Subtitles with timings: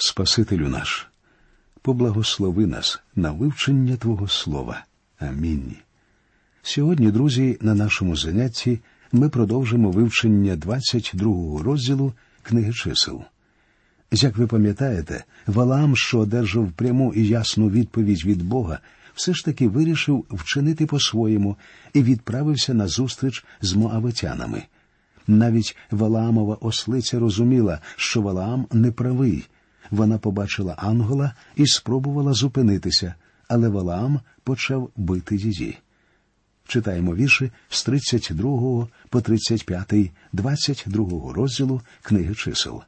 [0.00, 1.08] Спасителю наш,
[1.82, 4.84] поблагослови нас на вивчення Твого Слова.
[5.18, 5.76] Амінь.
[6.62, 8.80] Сьогодні, друзі, на нашому занятті
[9.12, 13.22] ми продовжимо вивчення 22 розділу книги чисел.
[14.12, 18.78] Як ви пам'ятаєте, Валаам, що одержав пряму і ясну відповідь від Бога,
[19.14, 21.56] все ж таки вирішив вчинити по-своєму
[21.92, 24.62] і відправився на зустріч з моавитянами.
[25.26, 29.44] Навіть Валаамова ослиця розуміла, що Валаам не правий.
[29.90, 33.14] Вона побачила ангела і спробувала зупинитися,
[33.48, 35.78] але Валаам почав бити її.
[36.66, 39.92] Читаємо вірші з 32 по 35,
[40.32, 42.82] 22 розділу книги чисел.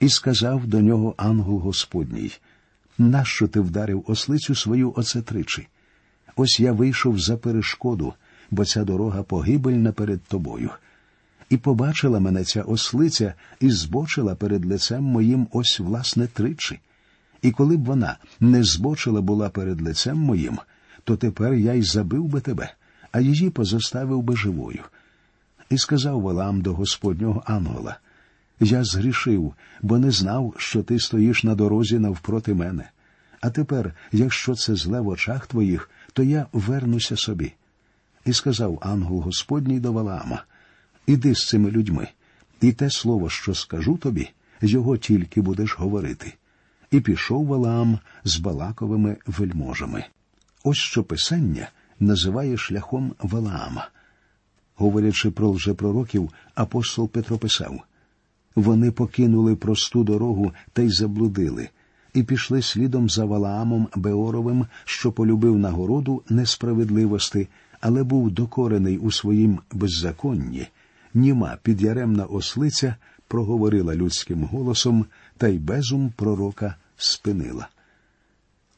[0.00, 2.32] І сказав до нього ангел Господній:
[2.98, 5.68] Нащо ти вдарив ослицю свою оце тричі?
[6.36, 8.14] Ось я вийшов за перешкоду,
[8.50, 10.70] бо ця дорога погибельна перед тобою.
[11.50, 16.80] І побачила мене ця ослиця і збочила перед лицем моїм ось власне тричі.
[17.42, 20.58] І коли б вона не збочила була перед лицем моїм,
[21.04, 22.74] то тепер я й забив би тебе,
[23.12, 24.84] а її позоставив би живою.
[25.70, 27.98] І сказав Валам до Господнього ангела
[28.60, 32.90] Я згрішив, бо не знав, що ти стоїш на дорозі навпроти мене.
[33.40, 37.52] А тепер, якщо це зле в очах твоїх, то я вернуся собі.
[38.24, 40.42] І сказав ангел Господній до Валаама
[41.06, 42.08] Іди з цими людьми,
[42.60, 44.30] і те слово, що скажу тобі,
[44.62, 46.34] його тільки будеш говорити.
[46.90, 50.04] І пішов Валаам з Балаковими вельможами.
[50.64, 53.88] Ось що писання називає шляхом Валаама.
[54.74, 57.80] Говорячи про лжепророків, апостол Петро писав
[58.54, 61.68] вони покинули просту дорогу та й заблудили,
[62.14, 67.48] і пішли слідом за Валаамом Беоровим, що полюбив нагороду несправедливости,
[67.80, 70.66] але був докорений у своїм беззаконні.
[71.14, 72.94] Німа підяремна ослиця
[73.28, 77.68] проговорила людським голосом, та й безум пророка спинила.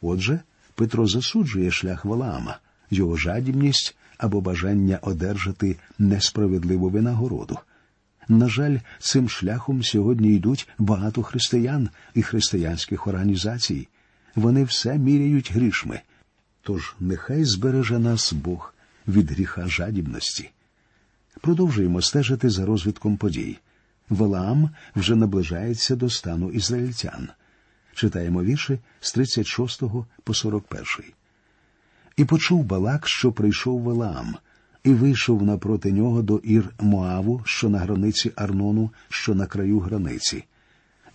[0.00, 0.40] Отже,
[0.74, 2.58] Петро засуджує шлях Валаама,
[2.90, 7.58] його жадібність або бажання одержати несправедливу винагороду.
[8.28, 13.88] На жаль, цим шляхом сьогодні йдуть багато християн і християнських організацій.
[14.34, 16.00] Вони все міряють грішми.
[16.62, 18.74] Тож нехай збереже нас Бог
[19.08, 20.50] від гріха жадібності.
[21.40, 23.58] Продовжуємо стежити за розвитком подій.
[24.08, 27.28] Валаам вже наближається до стану ізраїльтян.
[27.94, 29.82] Читаємо вірші з 36
[30.24, 30.84] по 41.
[32.16, 34.36] І почув Балак, що прийшов Валаам,
[34.84, 40.44] і вийшов напроти нього до Ір Моаву, що на границі Арнону, що на краю границі.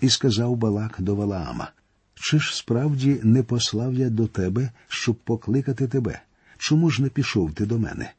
[0.01, 1.72] І сказав Балак до Валаама:
[2.16, 6.22] Чи ж справді не послав я до тебе, щоб покликати тебе?
[6.57, 8.11] Чому ж не пішов ти до мене?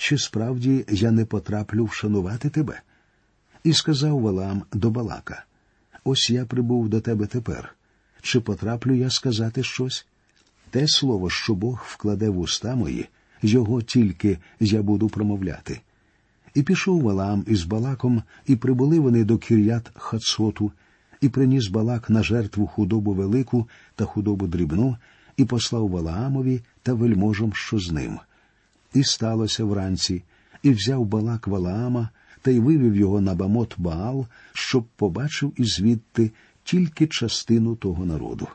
[0.00, 2.80] Чи справді я не потраплю вшанувати тебе?
[3.64, 5.44] І сказав Валаам до Балака:
[6.04, 7.74] Ось я прибув до тебе тепер.
[8.22, 10.06] Чи потраплю я сказати щось?
[10.70, 13.08] Те слово, що Бог вкладе в уста мої,
[13.42, 15.80] його тільки я буду промовляти.
[16.54, 20.72] І пішов Валаам із Балаком, і прибули вони до кір'ят Хацоту,
[21.20, 24.96] і приніс Балак на жертву худобу велику та худобу дрібну,
[25.36, 28.18] і послав Валаамові та вельможам, що з ним.
[28.94, 30.22] І сталося вранці,
[30.62, 32.08] і взяв Балак Валаама
[32.42, 36.30] та й вивів його на Бамот Баал, щоб побачив і звідти
[36.64, 38.48] тільки частину того народу.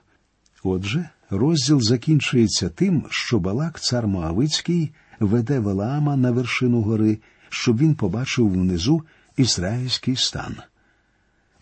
[0.64, 7.96] Отже, розділ закінчується тим, що Балак, цар Моавицький, веде Валаама на вершину гори, щоб він
[7.96, 9.02] побачив внизу
[9.38, 10.56] ізраїльський стан.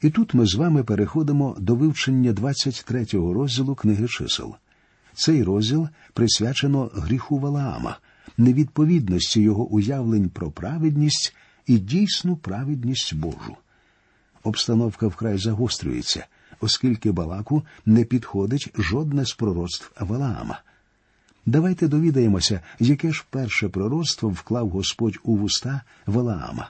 [0.02, 4.56] І тут ми з вами переходимо до вивчення 23-го розділу книги чисел.
[5.14, 7.98] Цей розділ присвячено гріху Валаама,
[8.41, 11.35] невідповідності його уявлень про праведність
[11.66, 13.57] і дійсну праведність Божу.
[14.44, 16.25] Обстановка вкрай загострюється,
[16.59, 20.62] оскільки Балаку не підходить жодне з пророцтв Валаама.
[21.46, 26.69] Давайте довідаємося, яке ж перше пророцтво вклав Господь у вуста Валаама.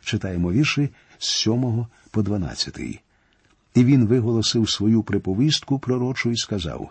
[0.00, 2.80] Читаємо вірші з 7 по 12.
[3.74, 6.90] І він виголосив свою приповістку пророчу і сказав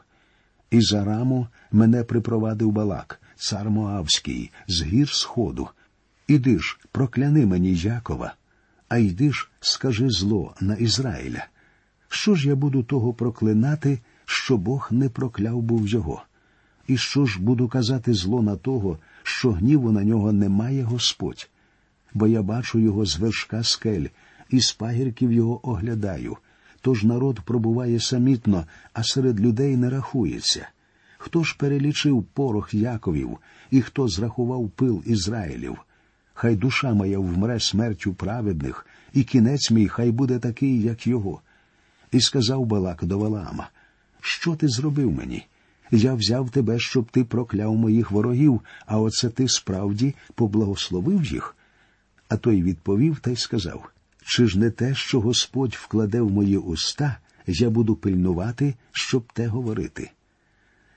[0.72, 5.70] І за раму мене припровадив Балак, цар Моавський, з гір сходу.
[6.28, 8.34] Іди ж, прокляни мені Якова,
[8.90, 11.46] а йди ж, скажи зло на Ізраїля.
[12.10, 16.24] Що ж я буду того проклинати, що Бог не прокляв був його?
[16.88, 21.50] І що ж буду казати зло на того, що гніву на нього немає Господь?
[22.14, 24.08] Бо я бачу його з вершка скель,
[24.50, 26.38] і з пагірків його оглядаю.
[26.82, 30.68] Тож народ пробуває самітно, а серед людей не рахується.
[31.24, 33.38] Хто ж перелічив порох Яковів,
[33.72, 35.78] і хто зрахував пил Ізраїлів?
[36.34, 41.42] Хай душа моя вмре смертю праведних, і кінець мій хай буде такий, як його.
[42.12, 43.70] І сказав Балак до Валаама,
[44.22, 45.46] Що ти зробив мені?
[45.92, 51.56] Я взяв тебе, щоб ти прокляв моїх ворогів, а оце ти справді поблагословив їх.
[52.30, 53.90] А той відповів та й сказав
[54.24, 59.48] Чи ж не те, що Господь вкладе в мої уста, я буду пильнувати, щоб те
[59.48, 60.12] говорити.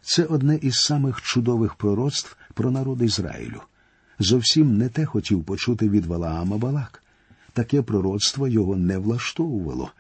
[0.06, 3.60] Це одне із самих чудових пророцтв про народ Ізраїлю.
[4.18, 7.02] Зовсім не те хотів почути від Валаама Балак.
[7.52, 9.90] Таке пророцтво його не влаштовувало,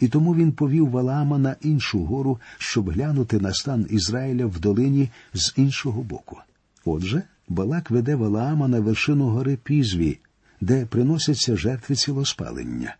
[0.00, 5.10] і тому він повів Валаама на іншу гору, щоб глянути на стан Ізраїля в долині
[5.34, 6.38] з іншого боку.
[6.84, 10.18] Отже, Балак веде Валаама на вершину гори Пізві,
[10.60, 12.96] де приносяться жертви цілоспалення.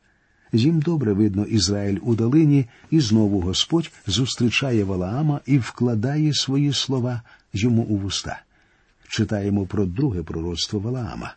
[0.52, 7.22] Їм добре видно Ізраїль у долині, і знову Господь зустрічає Валаама і вкладає свої слова
[7.52, 8.42] йому у вуста.
[9.08, 11.34] Читаємо про друге пророцтво Валаама.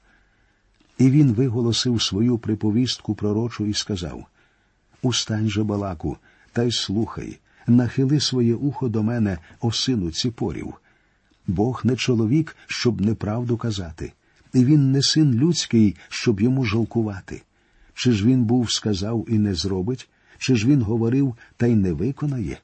[0.98, 4.26] І він виголосив свою приповістку пророчу і сказав
[5.02, 6.18] Устань же, балаку,
[6.54, 10.74] та й слухай, нахили своє ухо до мене, о сину ціпорів.
[11.48, 14.14] Бог не чоловік, щоб неправду казати,
[14.54, 17.42] і він не син людський, щоб йому жалкувати.
[17.96, 21.94] Чи ж він був сказав і не зробить, чи ж він говорив та й не
[21.94, 22.58] виконає?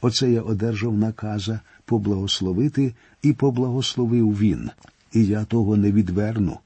[0.00, 4.70] Оце я одержав наказа поблагословити, і поблагословив він,
[5.12, 6.58] і я того не відверну.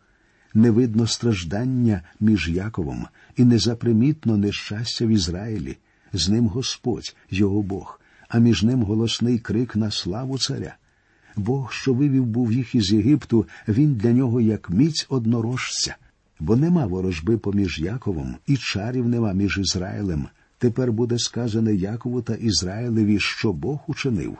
[0.54, 3.06] Не видно страждання між Яковом,
[3.36, 5.76] і незапримітно нещастя в Ізраїлі,
[6.12, 10.76] з ним Господь, його Бог, а між ним голосний крик на славу царя.
[11.36, 15.96] Бог, що вивів був їх із Єгипту, він для нього як міць однорожця
[16.40, 20.26] бо нема ворожби поміж Яковом, і чарів нема між Ізраїлем.
[20.58, 24.38] Тепер буде сказане Якову та Ізраїлеві, що Бог учинив.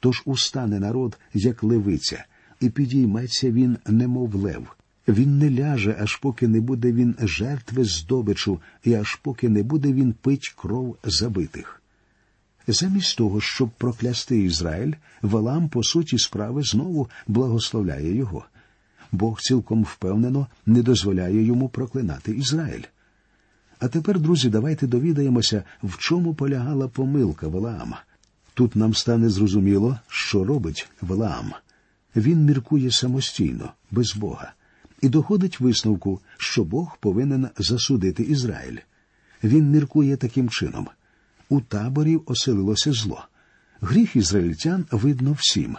[0.00, 2.24] Тож устане народ, як левиця,
[2.60, 4.76] і підійметься він, немов лев.
[5.08, 9.92] Він не ляже, аж поки не буде він жертви здобичу, і аж поки не буде
[9.92, 11.82] він пить кров забитих.
[12.68, 18.44] Замість того, щоб проклясти Ізраїль, Валам, по суті справи, знову благословляє його.
[19.12, 22.82] Бог цілком впевнено не дозволяє йому проклинати Ізраїль.
[23.78, 28.02] А тепер, друзі, давайте довідаємося, в чому полягала помилка Валаама.
[28.54, 31.52] Тут нам стане зрозуміло, що робить Валаам.
[32.16, 34.52] Він міркує самостійно, без Бога,
[35.02, 38.78] і доходить висновку, що Бог повинен засудити Ізраїль.
[39.44, 40.88] Він міркує таким чином.
[41.48, 43.24] У таборі оселилося зло.
[43.80, 45.76] Гріх ізраїльтян видно всім.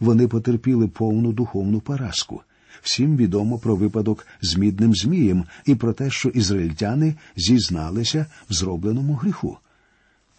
[0.00, 2.42] Вони потерпіли повну духовну поразку.
[2.82, 9.14] Всім відомо про випадок з мідним Змієм і про те, що ізраїльтяни зізналися в зробленому
[9.14, 9.58] гріху.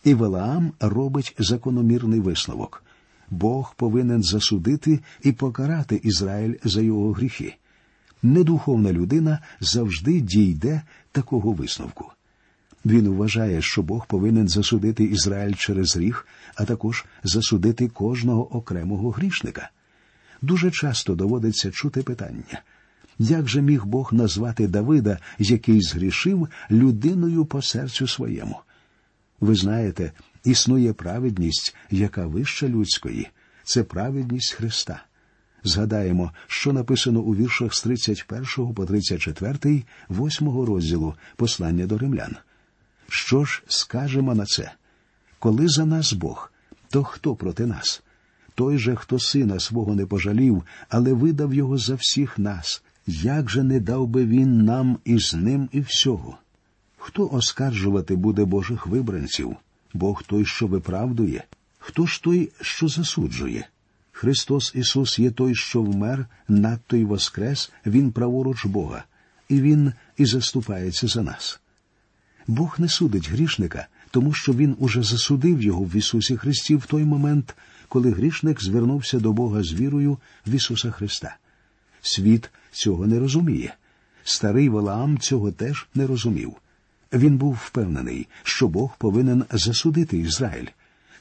[0.04, 2.84] І Валаам робить закономірний висновок
[3.30, 7.56] Бог повинен засудити і покарати Ізраїль за його гріхи.
[8.24, 10.82] Недуховна людина завжди дійде
[11.12, 12.12] такого висновку.
[12.86, 19.70] Він вважає, що Бог повинен засудити Ізраїль через гріх, а також засудити кожного окремого грішника
[20.42, 22.62] дуже часто доводиться чути питання
[23.20, 28.60] як же міг Бог назвати Давида, який згрішив людиною по серцю своєму?
[29.40, 30.12] Ви знаєте,
[30.44, 33.28] існує праведність, яка вища людської,
[33.64, 35.04] це праведність Христа.
[35.64, 42.36] Згадаємо, що написано у віршах з 31 по 34, 8 розділу послання до римлян.
[43.10, 44.72] Що ж скажемо на це?
[45.40, 46.52] Коли за нас Бог,
[46.90, 48.04] то хто проти нас?
[48.60, 53.64] Той же, хто сина свого не пожалів, але видав його за всіх нас, як же
[53.64, 56.38] не дав би він нам із ним і всього?
[56.98, 59.56] Хто оскаржувати буде Божих вибранців?
[59.94, 61.44] Бог той, що виправдує,
[61.80, 63.68] хто ж той, що засуджує?
[64.12, 69.04] Христос Ісус є той, що вмер, надто й воскрес, Він праворуч Бога,
[69.50, 71.60] і Він і заступається за нас.
[72.48, 77.04] Бог не судить грішника, тому що Він уже засудив його в Ісусі Христі в той
[77.04, 77.56] момент,
[77.90, 80.18] коли грішник звернувся до Бога з вірою
[80.48, 81.36] в Ісуса Христа.
[82.02, 83.74] Світ цього не розуміє.
[84.24, 86.54] Старий Валаам цього теж не розумів.
[87.14, 90.68] Він був впевнений, що Бог повинен засудити Ізраїль.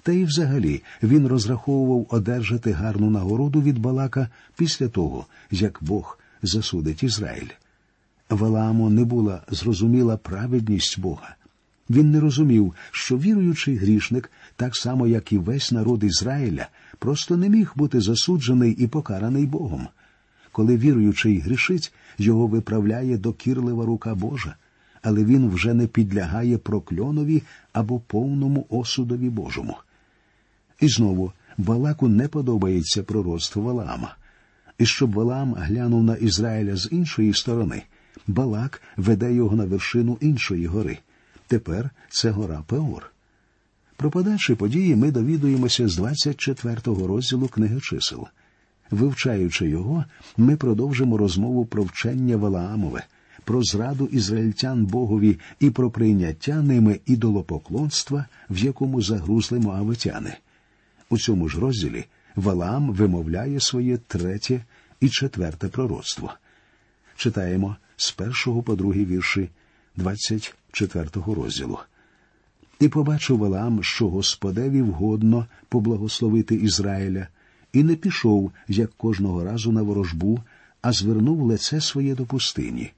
[0.03, 7.03] Та й взагалі він розраховував одержати гарну нагороду від Балака після того, як Бог засудить
[7.03, 7.51] Ізраїль.
[8.31, 11.37] Валааму не була зрозуміла праведність Бога.
[11.91, 16.69] Він не розумів, що віруючий грішник, так само як і весь народ Ізраїля,
[16.99, 19.89] просто не міг бути засуджений і покараний Богом.
[20.53, 24.57] Коли віруючий грішить, його виправляє докірлива рука Божа,
[25.03, 27.43] але він вже не підлягає прокльонові
[27.73, 29.77] або повному осудові Божому.
[30.81, 34.17] І знову Балаку не подобається пророцтво Валаама.
[34.79, 37.83] І щоб Валаам глянув на Ізраїля з іншої сторони,
[38.27, 40.99] Балак веде його на вершину іншої гори.
[41.49, 43.11] Тепер це гора Пеор.
[43.97, 48.27] Про подальші події ми довідуємося з 24-го розділу книги чисел.
[48.91, 50.05] Вивчаючи його,
[50.37, 53.05] ми продовжимо розмову про вчення Валаамове,
[53.45, 60.35] про зраду ізраїльтян Богові і про прийняття ними ідолопоклонства, в якому загрузли моавитяни.
[61.11, 62.05] У цьому ж розділі
[62.37, 64.65] Валаам вимовляє своє третє
[65.01, 66.33] і четверте пророцтво.
[67.17, 69.49] Читаємо з першого по другий вірші
[69.99, 71.79] 24-го розділу.
[72.81, 77.29] І побачив Валаам, що Господеві вгодно поблагословити Ізраїля,
[77.73, 80.41] і не пішов, як кожного разу на ворожбу,
[80.83, 82.93] а звернув лице своє до пустині,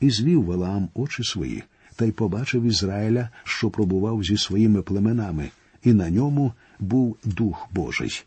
[0.00, 1.62] і звів Валаам очі свої,
[1.96, 5.50] та й побачив Ізраїля, що пробував зі своїми племенами,
[5.84, 8.22] і на ньому був Дух Божий.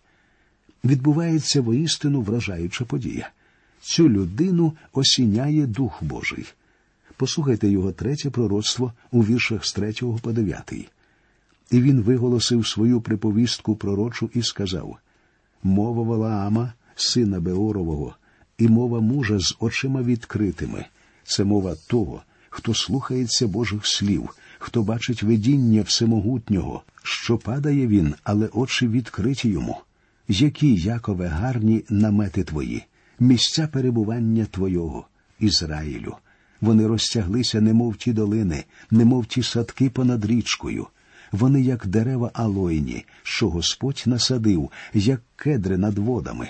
[0.84, 3.30] Відбувається воістину вражаюча подія.
[3.82, 6.46] Цю людину осіняє Дух Божий.
[7.18, 10.90] Послухайте його третє пророцтво у віршах з третього по дев'ятий.
[11.72, 14.98] І він виголосив свою приповістку пророчу і сказав
[15.64, 18.16] мова Валаама, сина Беорового,
[18.58, 20.86] і мова мужа з очима відкритими.
[21.24, 24.30] Це мова того, хто слухається Божих слів,
[24.60, 29.78] хто бачить видіння всемогутнього, що падає він, але очі відкриті йому.
[30.28, 32.84] Які, Якове, гарні намети твої,
[33.20, 35.08] місця перебування Твого,
[35.40, 36.16] Ізраїлю.
[36.66, 40.88] Вони розтяглися, немов ті долини, немов ті садки понад річкою.
[41.32, 46.50] Вони, як дерева алойні, що Господь насадив, як кедри над водами.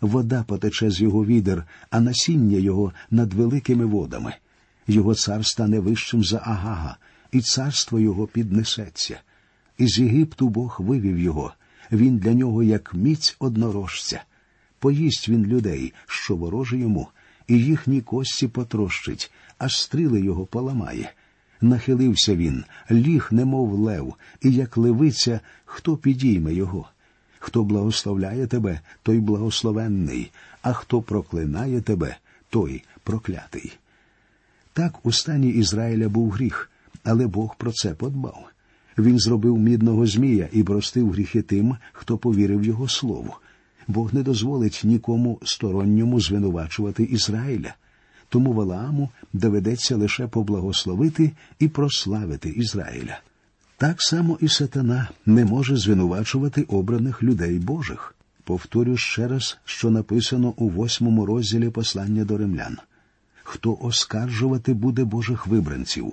[0.00, 4.34] Вода потече з його відер, а насіння його над великими водами.
[4.86, 6.96] Його цар стане вищим за Агага,
[7.32, 9.20] і царство його піднесеться.
[9.78, 11.52] Із Єгипту Бог вивів його.
[11.92, 14.22] Він для нього, як міць однорожця.
[14.78, 17.08] Поїсть він людей, що вороже йому,
[17.50, 21.12] і їхні кості потрощить, а стріли його поламає.
[21.60, 26.88] Нахилився він, ліг, немов лев, і як левиця, хто підійме його.
[27.38, 30.30] Хто благословляє тебе, той благословенний,
[30.62, 32.16] а хто проклинає тебе,
[32.50, 33.72] той проклятий.
[34.72, 36.70] Так у стані Ізраїля був гріх,
[37.04, 38.44] але Бог про це подбав.
[38.98, 43.34] Він зробив мідного змія і простив гріхи тим, хто повірив його слову.
[43.90, 47.74] Бог не дозволить нікому сторонньому звинувачувати Ізраїля.
[48.28, 53.20] Тому Валааму доведеться лише поблагословити і прославити Ізраїля.
[53.76, 58.14] Так само і сатана не може звинувачувати обраних людей Божих.
[58.44, 62.78] Повторю ще раз, що написано у восьмому розділі послання до римлян.
[63.42, 66.12] Хто оскаржувати буде Божих вибранців?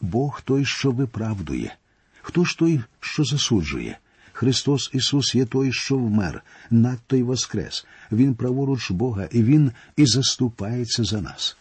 [0.00, 1.74] Бог той, що виправдує.
[2.22, 3.98] Хто ж той, що засуджує?
[4.40, 7.86] Христос Ісус є той, що вмер, надто й воскрес.
[8.12, 11.56] Він праворуч Бога, і Він і заступається за нас.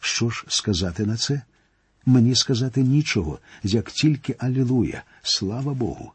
[0.00, 1.42] Що ж сказати на це?
[2.06, 6.12] Мені сказати нічого, як тільки Алілуя, слава Богу.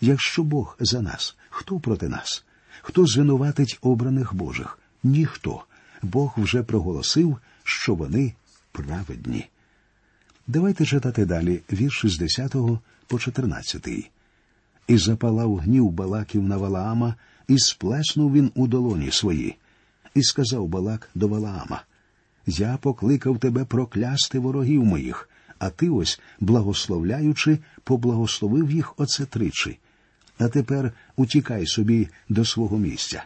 [0.00, 2.44] Якщо Бог за нас, хто проти нас?
[2.82, 4.78] Хто звинуватить обраних Божих?
[5.02, 5.64] Ніхто.
[6.02, 8.34] Бог вже проголосив, що вони
[8.72, 9.48] праведні.
[10.46, 12.54] Давайте читати далі вірші з 10
[13.06, 14.10] по 14.
[14.90, 17.14] І запалав гнів Балаків на Валаама,
[17.48, 19.56] і сплеснув він у долоні свої.
[20.14, 21.82] І сказав Балак до Валаама
[22.46, 25.28] Я покликав тебе проклясти ворогів моїх,
[25.58, 29.78] а ти ось, благословляючи, поблагословив їх оце тричі.
[30.38, 33.24] А тепер утікай собі до свого місця.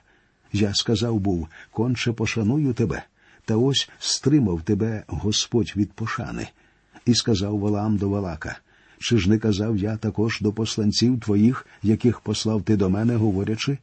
[0.52, 3.04] Я сказав був конче пошаную тебе,
[3.44, 6.48] та ось стримав тебе Господь від пошани.
[7.06, 8.58] І сказав Валаам до Валака
[9.04, 13.78] чи ж не казав я також до посланців твоїх, яких послав ти до мене, говорячи,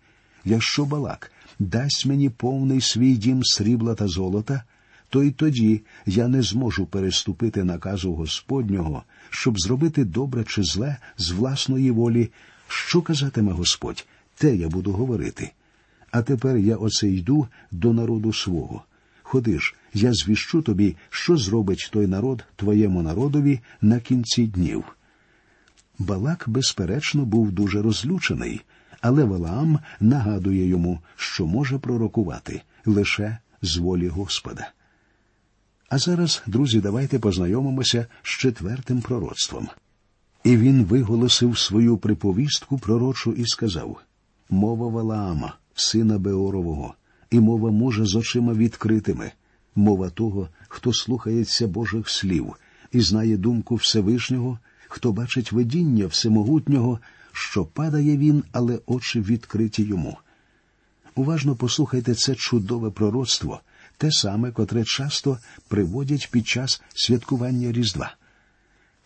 [0.46, 4.64] якщо балак дасть мені повний свій дім срібла та золота,
[5.10, 11.32] то й тоді я не зможу переступити наказу Господнього, щоб зробити добре чи зле з
[11.32, 12.30] власної волі,
[12.68, 15.52] що казатиме Господь, те я буду говорити.
[16.12, 18.84] А тепер я оце йду до народу свого.
[19.24, 24.84] Ходи ж, я звіщу тобі, що зробить той народ твоєму народові на кінці днів.
[26.00, 28.62] Балак, безперечно, був дуже розлючений,
[29.02, 34.72] але Валаам нагадує йому, що може пророкувати лише з волі Господа.
[35.90, 39.68] А зараз, друзі, давайте познайомимося з четвертим пророцтвом.
[40.44, 44.02] І він виголосив свою приповістку пророчу і сказав
[44.50, 46.96] мова Валаама, сина Беорового,
[47.32, 49.32] і мова мужа з очима відкритими,
[49.76, 52.54] мова того, хто слухається Божих слів
[52.92, 54.60] і знає думку Всевишнього
[54.92, 57.00] хто бачить видіння всемогутнього,
[57.32, 60.18] що падає він, але очі відкриті йому.
[61.16, 63.62] Уважно послухайте це чудове пророцтво,
[63.98, 68.16] те саме, котре часто приводять під час святкування Різдва.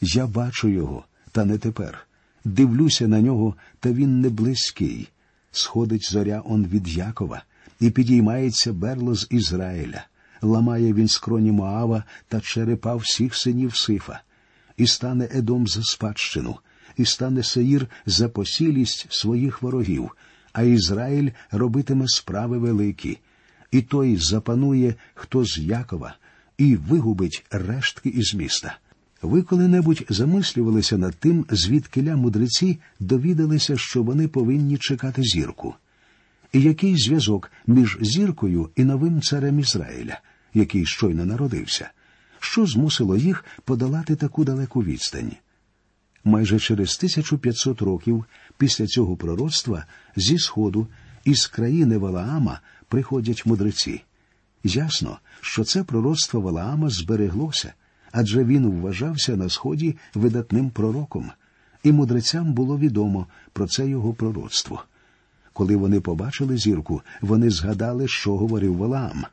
[0.02, 2.08] Я бачу його, та не тепер.
[2.46, 5.10] Дивлюся на нього, та він не близький.
[5.52, 7.44] Сходить зоря он від Якова,
[7.80, 10.06] і підіймається берло з Ізраїля,
[10.42, 14.22] ламає він скроні Моава та черепа всіх синів Сифа,
[14.78, 16.56] і стане Едом за спадщину,
[16.98, 20.12] і стане Сеїр за посілість своїх ворогів,
[20.54, 23.18] а Ізраїль робитиме справи великі,
[23.72, 26.16] і той запанує, хто з Якова,
[26.58, 28.78] і вигубить рештки із міста.
[29.22, 35.76] Ви коли-небудь замислювалися над тим, звідкиля мудреці довідалися, що вони повинні чекати зірку.
[36.54, 40.20] І який зв'язок між зіркою і новим царем Ізраїля,
[40.54, 41.92] який щойно народився,
[42.46, 45.32] що змусило їх подолати таку далеку відстань?
[46.24, 48.26] Майже через 1500 років
[48.58, 49.86] після цього пророцтва
[50.16, 50.88] зі сходу
[51.24, 54.04] із країни Валаама приходять мудреці.
[54.64, 57.74] Ясно, що це пророцтво Валаама збереглося
[58.18, 61.32] адже він вважався на сході видатним пророком,
[61.84, 64.84] і мудрецям було відомо про це його пророцтво.
[65.54, 69.26] Коли вони побачили зірку, вони згадали, що говорив Валаам.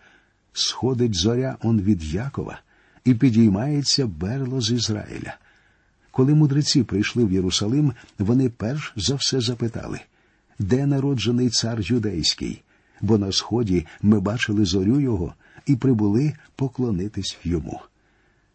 [0.53, 2.61] Сходить зоря он від Якова,
[3.05, 5.37] і підіймається берло з Ізраїля.
[6.11, 10.01] Коли мудреці прийшли в Єрусалим, вони перш за все запитали,
[10.59, 12.63] де народжений цар юдейський,
[13.01, 15.35] бо на сході ми бачили зорю його
[15.67, 17.81] і прибули поклонитись йому.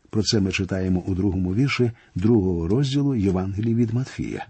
[0.09, 4.45] Про це ми читаємо у другому вірші другого розділу Євангелії від Матфія.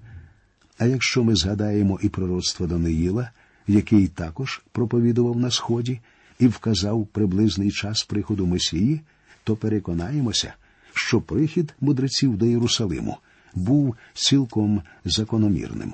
[0.77, 3.31] А якщо ми згадаємо і пророцтво Даниїла,
[3.67, 5.99] який також проповідував на сході
[6.39, 9.01] і вказав приблизний час приходу Месії,
[9.47, 10.53] то переконаємося,
[10.93, 13.17] що прихід мудреців до Єрусалиму
[13.55, 15.93] був цілком закономірним.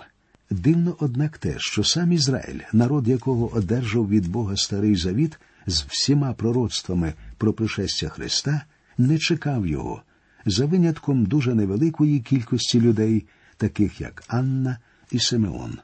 [0.50, 6.34] Дивно, однак, те, що сам Ізраїль, народ якого одержав від Бога старий завіт з всіма
[6.34, 8.62] пророцтвами про пришестя Христа
[8.98, 10.02] не чекав його,
[10.46, 13.26] за винятком дуже невеликої кількості людей,
[13.58, 14.78] таких як Анна
[15.12, 15.78] і Симеон.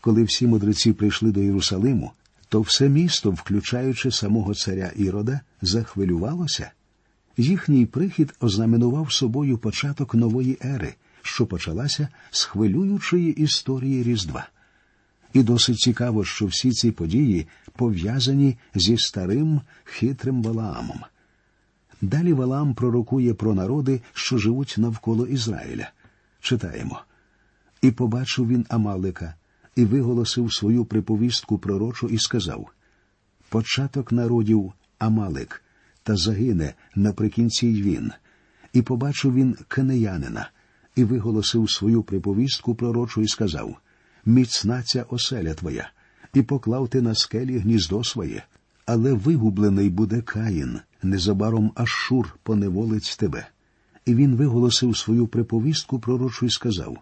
[0.00, 2.12] Коли всі мудреці прийшли до Єрусалиму,
[2.48, 6.70] то все місто, включаючи самого царя Ірода, захвилювалося.
[7.36, 14.48] Їхній прихід ознаменував собою початок нової ери, що почалася з хвилюючої історії Різдва.
[15.32, 21.00] І досить цікаво, що всі ці події пов'язані зі старим хитрим Валаамом.
[22.00, 25.90] Далі Валам пророкує про народи, що живуть навколо Ізраїля.
[26.40, 27.00] Читаємо.
[27.82, 29.34] І побачив він Амалика,
[29.76, 32.70] і виголосив свою приповістку пророчу і сказав
[33.48, 35.62] Початок народів Амалик,
[36.02, 38.12] та загине наприкінці й він.
[38.72, 40.50] І побачив він Кенеянина,
[40.96, 43.76] і виголосив свою приповістку пророчу і сказав
[44.26, 45.90] Міцна ця оселя твоя,
[46.34, 48.42] і поклав ти на скелі гніздо своє,
[48.86, 53.48] але вигублений буде Каїн незабаром Ашур поневолить тебе.
[54.06, 56.98] І він виголосив свою приповістку пророчу і сказав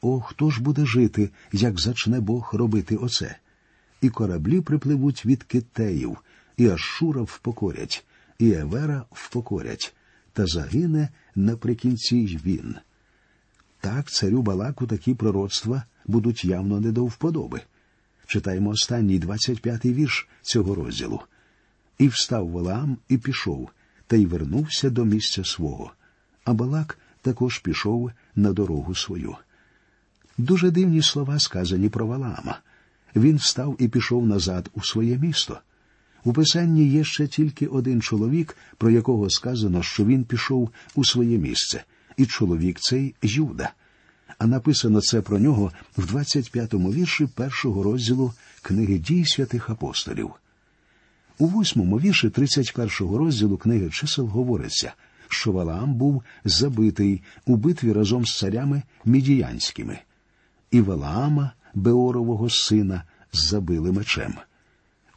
[0.00, 3.36] О, хто ж буде жити, як зачне Бог робити оце?
[4.00, 6.18] І кораблі припливуть від китеїв,
[6.56, 8.06] і Ашура впокорять,
[8.38, 9.94] і Евера впокорять,
[10.32, 12.76] та загине наприкінці й він.
[13.80, 17.60] Так царю Балаку такі пророцтва будуть явно не до вподоби.
[18.26, 21.20] Читаємо останній 25-й вірш цього розділу.
[21.98, 23.70] І встав Валаам і пішов,
[24.06, 25.92] та й вернувся до місця свого.
[26.44, 29.36] А Балак також пішов на дорогу свою.
[30.38, 32.60] Дуже дивні слова сказані про Валаама.
[33.16, 35.58] Він встав і пішов назад у своє місто.
[36.24, 41.38] У писанні є ще тільки один чоловік, про якого сказано, що він пішов у своє
[41.38, 41.84] місце,
[42.16, 43.72] і чоловік цей Юда.
[44.38, 48.32] А написано це про нього в 25-му вірші першого розділу
[48.62, 50.30] книги дій святих апостолів.
[51.38, 54.92] У восьмому вірші 31-го розділу книги чисел говориться,
[55.28, 59.98] що Валаам був забитий у битві разом з царями мідіянськими,
[60.70, 64.34] і Валаама, Беорового сина, забили мечем.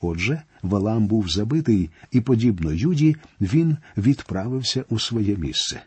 [0.02, 5.82] Отже, Валаам був забитий, і, подібно Юді, він відправився у своє місце.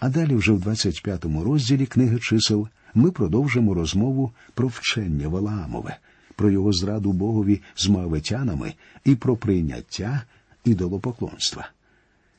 [0.00, 5.96] А далі, вже в 25-му розділі книги чисел, ми продовжимо розмову про вчення Валаамове
[6.36, 10.22] про його зраду Богові з мавитянами і про прийняття
[10.64, 11.68] ідолопоклонства.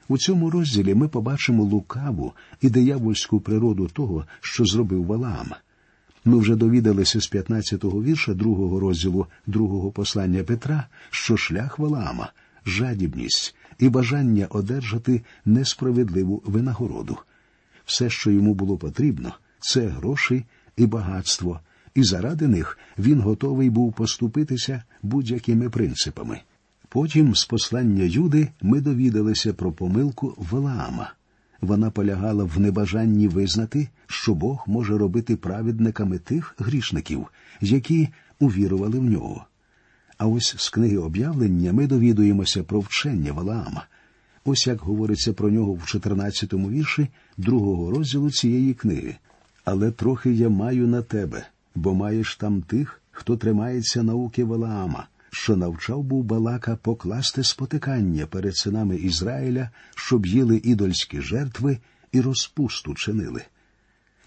[0.08, 5.52] У цьому розділі ми побачимо лукаву і диявольську природу того, що зробив Валаам.
[6.28, 12.32] Ми вже довідалися з 15-го вірша другого розділу другого послання Петра, що шлях Валаама,
[12.66, 17.18] жадібність і бажання одержати несправедливу винагороду.
[17.86, 20.46] Все, що йому було потрібно, це гроші
[20.78, 21.60] і багатство,
[21.96, 26.42] і заради них він готовий був поступитися будь-якими принципами.
[26.90, 31.14] Потім, з послання Юди, ми довідалися про помилку Валаама.
[31.62, 37.28] Вона полягала в небажанні визнати, що Бог може робити праведниками тих грішників,
[37.62, 39.46] які увірували в нього.
[40.18, 43.86] А ось з книги об'явлення ми довідуємося про вчення Валаама.
[44.46, 49.16] Ось як говориться про нього в 14-му вірші другого розділу цієї книги.
[49.66, 55.58] Але трохи я маю на тебе, бо маєш там тих, хто тримається науки Валаама, що
[55.58, 61.78] навчав був Балака покласти спотикання перед синами Ізраїля, щоб їли ідольські жертви
[62.12, 63.44] і розпусту чинили.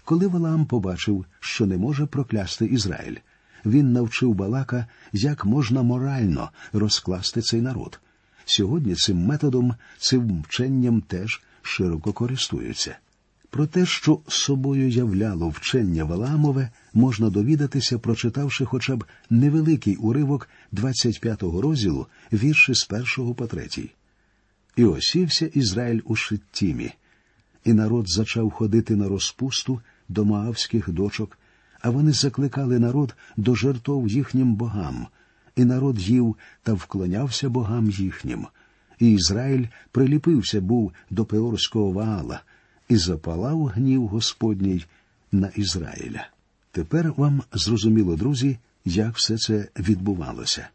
[0.03, 3.17] Коли Валаам побачив, що не може проклясти Ізраїль,
[3.65, 7.99] він навчив Балака, як можна морально розкласти цей народ.
[8.45, 12.97] Сьогодні цим методом, цим вченням теж широко користуються.
[13.51, 21.61] Про те, що собою являло вчення Валаамове, можна довідатися, прочитавши хоча б невеликий уривок 25-го
[21.61, 23.91] розділу, вірші з першого по третій.
[24.75, 26.91] І осівся Ізраїль у Шиттімі,
[27.63, 31.37] і народ зачав ходити на розпусту до Моавських дочок,
[31.81, 35.07] а вони закликали народ до жертов їхнім богам,
[35.55, 38.47] і народ їв та вклонявся богам їхнім.
[38.99, 42.41] І Ізраїль приліпився був до Пеорського Ваала,
[42.91, 44.85] і запалав гнів Господній
[45.31, 46.27] на Ізраїля.
[46.71, 50.67] Тепер вам зрозуміло, друзі, як все це відбувалося.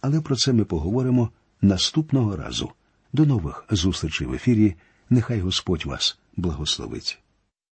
[0.00, 1.30] Але про це ми поговоримо
[1.62, 2.72] наступного разу.
[3.12, 4.74] До нових зустрічей в ефірі.
[5.10, 7.18] Нехай Господь вас благословить.